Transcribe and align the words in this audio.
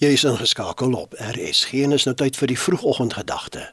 Jy 0.00 0.14
is 0.16 0.22
ingeskakel 0.24 0.94
op 0.96 1.12
RSG 1.20 1.82
en 1.84 1.92
is 1.92 2.06
nou 2.08 2.14
tyd 2.16 2.38
vir 2.40 2.48
die 2.48 2.56
vroegoggendgedagte. 2.56 3.66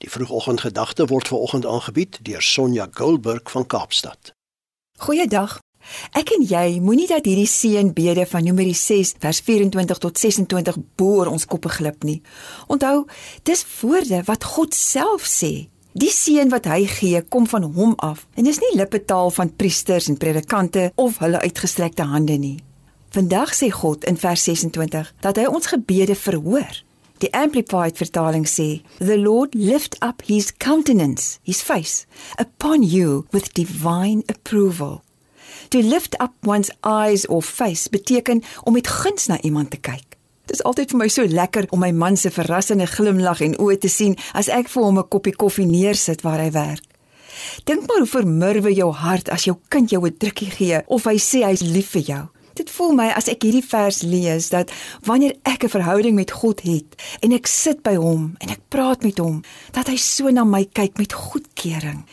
Die 0.00 0.08
vroegoggendgedagte 0.08 1.04
word 1.10 1.28
veraloggend 1.28 1.66
aangebied 1.68 2.16
deur 2.24 2.40
Sonja 2.40 2.86
Goldberg 2.96 3.50
van 3.52 3.66
Kaapstad. 3.68 4.30
Goeiedag. 5.04 5.58
Ek 6.16 6.32
en 6.32 6.46
jy 6.48 6.78
moenie 6.80 7.04
dat 7.10 7.28
hierdie 7.28 7.50
seënbede 7.52 8.24
van 8.30 8.48
Numeri 8.48 8.72
6 8.72 9.18
vers 9.20 9.42
24 9.44 10.00
tot 10.00 10.16
26 10.16 10.78
boor 10.96 11.28
ons 11.28 11.44
koppe 11.44 11.68
glip 11.74 12.08
nie. 12.08 12.22
Onthou, 12.72 13.02
dis 13.44 13.66
woorde 13.82 14.22
wat 14.30 14.48
God 14.56 14.72
self 14.72 15.28
sê. 15.28 15.66
Die 15.92 16.12
seën 16.12 16.48
wat 16.56 16.70
hy 16.72 16.86
gee, 16.88 17.20
kom 17.28 17.44
van 17.52 17.68
hom 17.76 17.92
af 18.00 18.24
en 18.32 18.48
is 18.48 18.62
nie 18.64 18.78
lippetaal 18.80 19.28
van 19.28 19.52
priesters 19.52 20.08
en 20.08 20.16
predikante 20.16 20.88
of 20.96 21.20
hulle 21.20 21.44
uitgestrekte 21.44 22.08
hande 22.08 22.40
nie. 22.40 22.56
Vandag 23.16 23.54
sê 23.56 23.70
God 23.72 24.04
in 24.04 24.18
vers 24.20 24.42
26 24.44 25.14
dat 25.24 25.38
hy 25.40 25.46
ons 25.48 25.70
gebede 25.72 26.12
verhoor. 26.20 26.82
Die 27.24 27.30
Amplified 27.32 27.96
vertaling 27.96 28.44
sê, 28.44 28.82
"The 28.98 29.16
Lord 29.16 29.54
lift 29.54 29.96
up 30.04 30.20
his 30.26 30.52
countenance, 30.56 31.38
his 31.42 31.62
face, 31.62 32.04
upon 32.36 32.82
you 32.82 33.24
with 33.30 33.54
divine 33.54 34.22
approval." 34.26 35.02
To 35.68 35.78
lift 35.78 36.20
up 36.20 36.32
one's 36.42 36.70
eyes 36.80 37.26
or 37.26 37.42
face 37.42 37.88
beteken 37.88 38.42
om 38.62 38.72
met 38.72 38.86
guns 38.86 39.26
na 39.26 39.40
iemand 39.40 39.70
te 39.70 39.76
kyk. 39.76 40.16
Dit 40.46 40.56
is 40.56 40.62
altyd 40.62 40.90
vir 40.90 40.98
my 40.98 41.08
so 41.08 41.24
lekker 41.24 41.66
om 41.70 41.78
my 41.78 41.90
man 41.90 42.16
se 42.16 42.30
verrassende 42.30 42.86
glimlag 42.86 43.40
en 43.40 43.56
oë 43.58 43.78
te 43.78 43.88
sien 43.88 44.16
as 44.32 44.48
ek 44.48 44.68
vir 44.68 44.82
hom 44.82 44.98
'n 44.98 45.08
koppie 45.08 45.36
koffie 45.36 45.66
neersit 45.66 46.20
waar 46.20 46.38
hy 46.38 46.50
werk. 46.50 46.84
Dink 47.64 47.86
maar 47.86 47.98
hoe 47.98 48.06
vermurwe 48.06 48.74
jou 48.74 48.92
hart 48.92 49.28
as 49.28 49.44
jou 49.44 49.56
kind 49.68 49.90
jou 49.90 50.06
'n 50.06 50.16
drukkie 50.18 50.50
gee 50.50 50.82
of 50.86 51.04
hy 51.04 51.16
sê 51.16 51.44
hy's 51.44 51.62
lief 51.62 51.90
vir 51.90 52.02
jou. 52.02 52.28
Dit 52.56 52.70
voel 52.72 52.94
my 52.96 53.10
as 53.12 53.26
ek 53.28 53.42
hierdie 53.44 53.64
vers 53.68 53.98
lees 54.00 54.46
dat 54.48 54.70
wanneer 55.04 55.34
ek 55.44 55.64
'n 55.64 55.74
verhouding 55.76 56.14
met 56.16 56.30
God 56.32 56.62
het 56.64 56.96
en 57.20 57.32
ek 57.32 57.46
sit 57.46 57.82
by 57.82 57.96
hom 58.00 58.32
en 58.40 58.48
ek 58.48 58.62
praat 58.68 59.02
met 59.02 59.18
hom, 59.18 59.42
dat 59.72 59.86
hy 59.92 59.96
so 59.96 60.30
na 60.30 60.44
my 60.44 60.64
kyk 60.64 60.96
met 60.96 61.12
goedkeuring. 61.12 62.04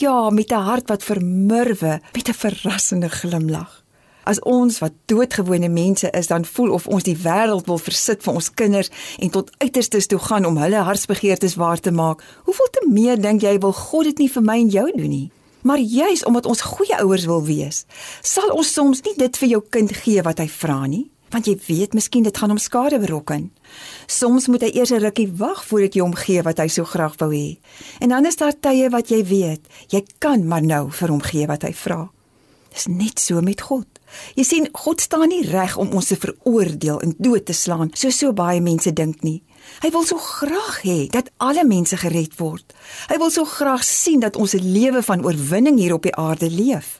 Ja, 0.00 0.30
met 0.30 0.50
'n 0.50 0.64
hart 0.64 0.88
wat 0.88 1.04
vermurwe, 1.04 2.00
met 2.14 2.28
'n 2.28 2.32
verrassende 2.32 3.08
glimlag. 3.08 3.84
As 4.24 4.40
ons 4.40 4.78
wat 4.78 4.92
doodgewone 5.06 5.68
mense 5.68 6.10
is, 6.10 6.26
dan 6.26 6.44
voel 6.44 6.70
of 6.70 6.86
ons 6.86 7.02
die 7.02 7.16
wêreld 7.16 7.66
wil 7.66 7.78
versit 7.78 8.22
vir 8.22 8.34
ons 8.34 8.54
kinders 8.54 8.90
en 9.18 9.30
tot 9.30 9.50
uiterstes 9.58 10.06
toe 10.06 10.18
gaan 10.18 10.44
om 10.44 10.56
hulle 10.56 10.76
hartsbegeertes 10.76 11.54
waar 11.54 11.80
te 11.80 11.90
maak. 11.90 12.22
Hoeveel 12.44 12.70
te 12.70 12.86
meer 12.88 13.20
dink 13.20 13.42
jy 13.42 13.58
wil 13.58 13.72
God 13.72 14.04
dit 14.04 14.18
nie 14.18 14.30
vir 14.30 14.42
my 14.42 14.58
en 14.58 14.68
jou 14.68 14.92
doen 14.96 15.10
nie? 15.10 15.30
Maar 15.62 15.78
juis 15.78 16.24
omdat 16.24 16.46
ons 16.46 16.60
goeie 16.60 16.98
ouers 17.00 17.24
wil 17.24 17.44
wees, 17.46 17.84
sal 18.20 18.50
ons 18.50 18.72
soms 18.72 19.02
nie 19.06 19.14
dit 19.16 19.36
vir 19.42 19.48
jou 19.48 19.62
kind 19.70 19.92
gee 20.02 20.22
wat 20.22 20.42
hy 20.42 20.48
vra 20.50 20.80
nie, 20.86 21.06
want 21.32 21.46
jy 21.48 21.54
weet 21.66 21.94
miskien 21.96 22.26
dit 22.26 22.36
gaan 22.36 22.52
hom 22.52 22.60
skade 22.60 22.98
berokken. 23.00 23.48
Soms 24.06 24.48
moet 24.52 24.66
hy 24.66 24.72
eers 24.74 24.92
'n 24.92 25.00
rukkie 25.00 25.30
wag 25.38 25.64
voordat 25.64 25.94
jy 25.94 26.02
hom 26.02 26.14
gee 26.14 26.42
wat 26.42 26.58
hy 26.58 26.68
so 26.68 26.84
graag 26.84 27.16
wou 27.18 27.30
hê. 27.32 27.58
En 28.00 28.08
dan 28.08 28.26
is 28.26 28.36
daar 28.36 28.60
tye 28.60 28.90
wat 28.90 29.08
jy 29.08 29.24
weet, 29.24 29.60
jy 29.88 30.04
kan 30.18 30.46
maar 30.46 30.62
nou 30.62 30.90
vir 30.90 31.08
hom 31.08 31.22
gee 31.22 31.46
wat 31.46 31.62
hy 31.62 31.72
vra. 31.72 32.10
Dis 32.72 32.86
net 32.86 33.20
so 33.20 33.40
met 33.40 33.60
God. 33.60 33.86
Jy 34.34 34.44
sien, 34.44 34.68
God 34.72 35.00
staan 35.00 35.28
nie 35.28 35.44
reg 35.48 35.76
om 35.76 35.92
ons 35.92 36.06
te 36.06 36.16
veroordeel 36.16 37.00
en 37.00 37.14
dood 37.18 37.46
te 37.46 37.52
slaan, 37.52 37.90
soos 37.94 38.18
so 38.18 38.32
baie 38.32 38.60
mense 38.60 38.92
dink 38.92 39.22
nie. 39.22 39.42
Hy 39.82 39.90
wil 39.90 40.04
so 40.06 40.16
graag 40.16 40.82
hê 40.82 41.06
dat 41.10 41.30
alle 41.36 41.64
mense 41.64 41.96
gered 41.96 42.38
word. 42.38 42.74
Hy 43.08 43.16
wil 43.18 43.30
so 43.30 43.44
graag 43.44 43.84
sien 43.84 44.20
dat 44.20 44.36
ons 44.36 44.54
'n 44.54 44.72
lewe 44.72 45.02
van 45.02 45.24
oorwinning 45.24 45.78
hier 45.78 45.94
op 45.94 46.02
die 46.02 46.14
aarde 46.14 46.50
leef. 46.50 46.98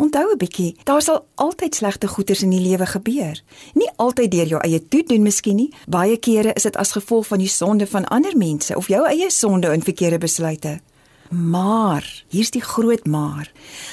Onthou 0.00 0.32
'n 0.32 0.38
bietjie, 0.38 0.76
daar 0.84 1.02
sal 1.02 1.26
altyd 1.34 1.74
slegte 1.74 2.08
goeders 2.08 2.42
in 2.42 2.50
die 2.50 2.60
lewe 2.68 2.86
gebeur. 2.86 3.42
Nie 3.74 3.90
altyd 3.96 4.30
deur 4.30 4.46
jou 4.46 4.60
eie 4.60 4.88
toedoen 4.88 5.22
miskien 5.22 5.56
nie. 5.56 5.74
Baie 5.88 6.16
kere 6.16 6.52
is 6.52 6.62
dit 6.62 6.76
as 6.76 6.92
gevolg 6.92 7.26
van 7.26 7.38
die 7.38 7.48
sonde 7.48 7.86
van 7.86 8.04
ander 8.04 8.36
mense 8.36 8.76
of 8.76 8.88
jou 8.88 9.06
eie 9.06 9.30
sonde 9.30 9.68
en 9.68 9.82
verkeerde 9.82 10.18
besluite. 10.18 10.80
Maar, 11.30 12.24
hier's 12.28 12.50
die 12.50 12.62
groot 12.62 13.06
maar. 13.06 13.52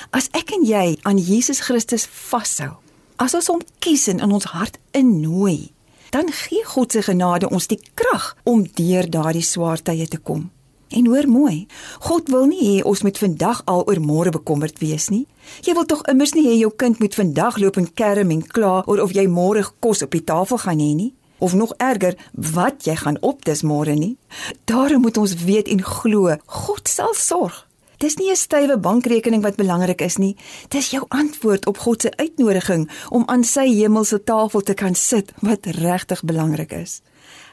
As 0.10 0.28
ek 0.32 0.52
en 0.52 0.64
jy 0.66 0.98
aan 1.02 1.18
Jesus 1.18 1.60
Christus 1.60 2.06
vashou, 2.06 2.72
as 3.16 3.34
ons 3.34 3.48
hom 3.48 3.62
kies 3.80 4.08
en 4.08 4.20
in 4.20 4.32
ons 4.32 4.46
hart 4.46 4.78
innooi, 4.92 5.72
dan 6.10 6.32
gee 6.32 6.64
God 6.66 6.92
se 6.92 7.02
genade 7.02 7.50
ons 7.50 7.68
die 7.68 7.80
krag 7.94 8.36
om 8.44 8.66
deur 8.78 9.10
daardie 9.10 9.46
swaar 9.46 9.82
tye 9.82 10.08
te 10.08 10.18
kom. 10.18 10.50
En 10.88 11.06
hoor 11.06 11.28
mooi, 11.28 11.68
God 12.00 12.30
wil 12.32 12.46
nie 12.48 12.64
hê 12.64 12.84
ons 12.88 13.02
moet 13.04 13.18
vandag 13.20 13.62
al 13.68 13.84
oor 13.84 14.00
môre 14.00 14.32
bekommerd 14.32 14.80
wees 14.80 15.10
nie. 15.12 15.26
Jy 15.68 15.76
wil 15.76 15.86
tog 15.86 16.06
immers 16.08 16.32
nie 16.36 16.46
hê 16.48 16.56
jou 16.62 16.72
kind 16.72 17.00
moet 17.04 17.16
vandag 17.16 17.60
loop 17.60 17.80
en 17.82 17.90
kerm 17.94 18.32
en 18.32 18.44
kla 18.44 18.82
oor 18.88 19.04
of 19.04 19.12
jy 19.16 19.28
môre 19.28 19.66
kos 19.84 20.04
op 20.06 20.16
die 20.16 20.24
tafel 20.24 20.62
gaan 20.64 20.80
hê 20.80 20.94
nie 20.96 21.14
of 21.38 21.54
nog 21.54 21.74
erger 21.78 22.16
wat 22.32 22.88
jy 22.88 22.96
gaan 22.98 23.20
opdis 23.22 23.62
môre 23.62 23.94
nie. 23.94 24.18
Daarom 24.66 25.02
moet 25.06 25.18
ons 25.18 25.36
weet 25.44 25.68
en 25.70 25.84
glo, 25.86 26.34
God 26.46 26.90
sal 26.90 27.14
sorg. 27.14 27.67
Dis 27.98 28.16
nie 28.16 28.30
'n 28.32 28.36
stywe 28.36 28.78
bankrekening 28.78 29.42
wat 29.42 29.56
belangrik 29.56 30.02
is 30.02 30.18
nie. 30.18 30.36
Dis 30.68 30.90
jou 30.90 31.06
antwoord 31.08 31.66
op 31.66 31.78
God 31.78 32.02
se 32.02 32.18
uitnodiging 32.18 32.90
om 33.10 33.24
aan 33.26 33.44
sy 33.44 33.68
hemelse 33.68 34.24
tafel 34.24 34.62
te 34.62 34.74
kan 34.74 34.96
sit 34.96 35.32
wat 35.40 35.66
regtig 35.66 36.24
belangrik 36.24 36.72
is. 36.72 37.02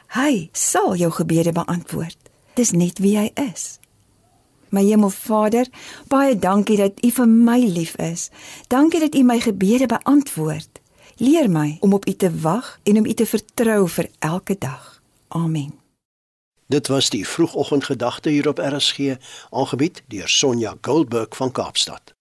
Hy 0.07 0.49
sal 0.51 0.95
jou 0.95 1.11
gebede 1.11 1.51
beantwoord. 1.51 2.17
Dis 2.53 2.71
net 2.71 2.99
wie 2.99 3.17
hy 3.17 3.31
is. 3.51 3.79
My 4.69 4.83
Hemelvader, 4.83 5.67
baie 6.07 6.39
dankie 6.39 6.77
dat 6.77 7.03
U 7.05 7.11
vir 7.11 7.27
my 7.27 7.59
lief 7.59 7.95
is. 7.95 8.29
Dankie 8.67 8.99
dat 8.99 9.15
U 9.15 9.23
my 9.23 9.39
gebede 9.39 9.85
beantwoord. 9.85 10.81
Leer 11.17 11.49
my 11.49 11.77
om 11.79 11.93
op 11.93 12.07
U 12.07 12.13
te 12.13 12.31
wag 12.41 12.79
en 12.83 12.97
om 12.97 13.05
U 13.05 13.13
te 13.13 13.25
vertrou 13.25 13.89
vir 13.89 14.09
elke 14.19 14.55
dag. 14.59 15.01
Amen. 15.27 15.84
Dit 16.67 16.87
was 16.87 17.09
die 17.09 17.27
vroegoggendgedagte 17.27 18.29
hier 18.29 18.47
op 18.47 18.57
RSG, 18.57 19.15
aangebied 19.49 20.03
deur 20.07 20.29
Sonja 20.29 20.75
Goldberg 20.81 21.35
van 21.35 21.51
Kaapstad. 21.51 22.14